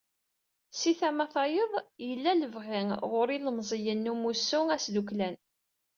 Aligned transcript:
Si 0.79 0.91
tama 0.99 1.25
tayeḍ, 1.33 1.73
yella 2.07 2.31
lebɣi 2.35 2.81
ɣur 3.11 3.27
yilemẓiyen 3.31 3.99
n 4.07 4.11
umussu 4.13 4.61
asdukklan. 4.75 5.35